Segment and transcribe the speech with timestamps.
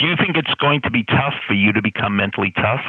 [0.00, 2.80] Do you think it's going to be tough for you to become mentally tough?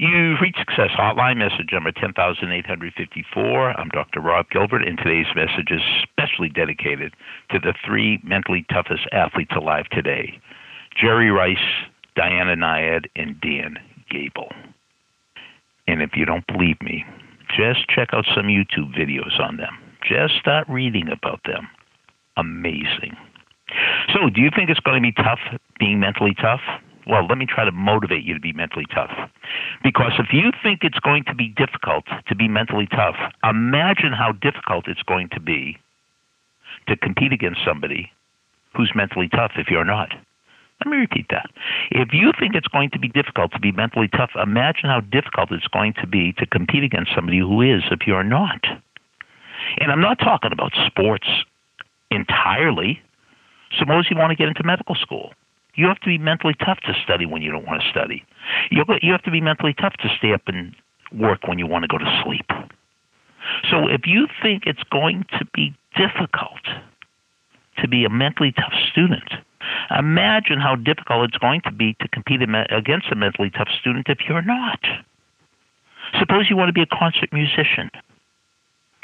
[0.00, 3.78] You've reached Success Hotline, message number 10854.
[3.78, 4.20] I'm Dr.
[4.20, 7.14] Rob Gilbert, and today's message is specially dedicated
[7.52, 10.40] to the three mentally toughest athletes alive today
[11.00, 11.56] Jerry Rice,
[12.16, 13.78] Diana Nyad, and Dan
[14.10, 14.50] Gable.
[15.86, 17.04] And if you don't believe me,
[17.56, 19.78] just check out some YouTube videos on them.
[20.02, 21.68] Just start reading about them.
[22.36, 23.16] Amazing.
[24.12, 26.60] So, do you think it's going to be tough being mentally tough?
[27.06, 29.10] Well, let me try to motivate you to be mentally tough.
[29.82, 34.32] Because if you think it's going to be difficult to be mentally tough, imagine how
[34.32, 35.78] difficult it's going to be
[36.86, 38.10] to compete against somebody
[38.74, 40.10] who's mentally tough if you're not.
[40.84, 41.50] Let me repeat that.
[41.90, 45.50] If you think it's going to be difficult to be mentally tough, imagine how difficult
[45.50, 48.64] it's going to be to compete against somebody who is if you're not.
[49.78, 51.26] And I'm not talking about sports
[52.10, 53.00] entirely.
[53.76, 55.32] Suppose you want to get into medical school.
[55.78, 58.24] You have to be mentally tough to study when you don't want to study.
[58.72, 60.74] You have to be mentally tough to stay up and
[61.12, 62.50] work when you want to go to sleep.
[63.70, 66.64] So if you think it's going to be difficult
[67.80, 69.30] to be a mentally tough student,
[69.96, 74.18] imagine how difficult it's going to be to compete against a mentally tough student if
[74.28, 74.80] you're not.
[76.18, 77.88] Suppose you want to be a concert musician.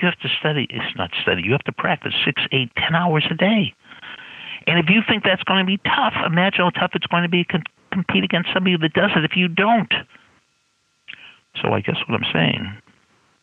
[0.01, 0.67] You have to study.
[0.71, 1.43] It's not study.
[1.45, 3.75] You have to practice six, eight, ten hours a day.
[4.67, 7.29] And if you think that's going to be tough, imagine how tough it's going to
[7.29, 7.61] be to
[7.93, 9.93] compete against somebody that does it if you don't.
[11.63, 12.77] So I guess what I'm saying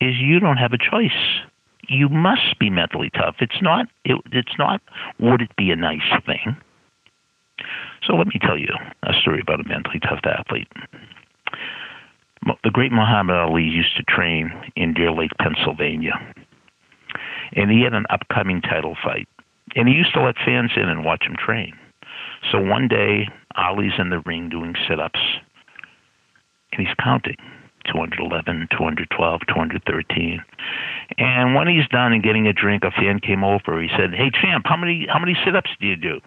[0.02, 1.42] is you don't have a choice.
[1.88, 3.36] You must be mentally tough.
[3.40, 3.88] It's not.
[4.04, 4.82] It, it's not.
[5.20, 6.58] Would it be a nice thing?
[8.06, 10.68] So let me tell you a story about a mentally tough athlete.
[12.64, 16.20] The great Muhammad Ali used to train in Deer Lake, Pennsylvania,
[17.54, 19.28] and he had an upcoming title fight
[19.76, 21.74] and he used to let fans in and watch him train.
[22.52, 25.20] So one day, Ali's in the ring doing sit ups,
[26.72, 27.38] and he's counting
[27.86, 30.44] 211, 212, 213.
[31.18, 33.82] And when he's done and getting a drink, a fan came over.
[33.82, 36.20] He said, "Hey, champ, how many how many sit ups do you do?"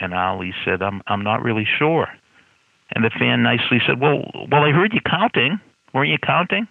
[0.00, 2.08] And Ali said, "I'm I'm not really sure."
[2.92, 5.60] And the fan nicely said, "Well, well, I heard you counting.
[5.92, 6.66] Weren't you counting?"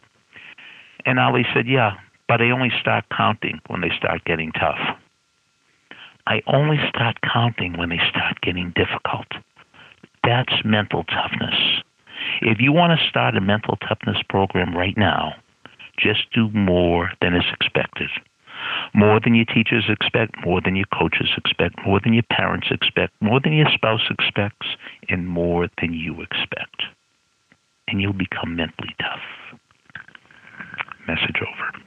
[1.05, 1.97] And Ali said, "Yeah,
[2.27, 4.97] but I only start counting when they start getting tough."
[6.27, 9.27] I only start counting when they start getting difficult.
[10.25, 11.55] That's mental toughness.
[12.41, 15.35] If you want to start a mental toughness program right now,
[15.97, 18.09] just do more than is expected.
[18.93, 23.13] More than your teachers expect, more than your coaches expect, more than your parents expect,
[23.21, 24.67] more than your spouse expects,
[25.07, 26.83] and more than you expect.
[27.87, 29.21] And you'll become mentally tough.
[31.07, 31.86] Message over.